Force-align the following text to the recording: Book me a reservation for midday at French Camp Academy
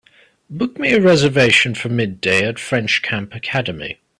Book 0.49 0.79
me 0.79 0.93
a 0.93 0.99
reservation 0.99 1.75
for 1.75 1.87
midday 1.87 2.43
at 2.47 2.57
French 2.57 3.03
Camp 3.03 3.35
Academy 3.35 3.99